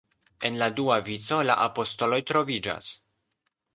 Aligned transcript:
En 0.47 0.55
la 0.61 0.69
dua 0.79 0.95
vico 1.09 1.41
la 1.49 1.57
apostoloj 1.67 2.19
troviĝas. 2.33 2.89